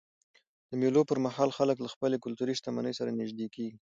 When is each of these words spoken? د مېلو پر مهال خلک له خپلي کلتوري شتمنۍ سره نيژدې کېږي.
د 0.69 0.71
مېلو 0.81 1.01
پر 1.09 1.17
مهال 1.25 1.49
خلک 1.57 1.77
له 1.81 1.89
خپلي 1.93 2.17
کلتوري 2.25 2.53
شتمنۍ 2.59 2.93
سره 2.99 3.15
نيژدې 3.19 3.47
کېږي. 3.55 3.77